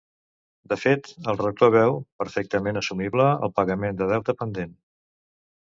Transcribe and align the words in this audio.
De 0.71 0.77
fet, 0.83 1.09
el 1.33 1.37
rector 1.41 1.71
veu 1.75 1.99
"perfectament 2.23 2.81
assumible" 2.83 3.29
el 3.49 3.55
pagament 3.61 4.03
de 4.03 4.11
deute 4.17 4.39
pendent. 4.43 4.77